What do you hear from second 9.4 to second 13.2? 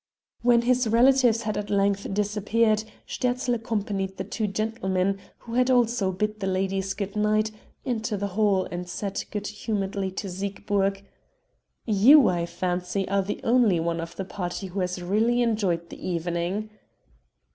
humoredly to Siegburg: "You, I fancy,